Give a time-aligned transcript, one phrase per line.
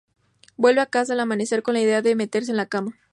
[0.57, 2.97] Vuelve a casa al amanecer con la idea de meterse en la cama.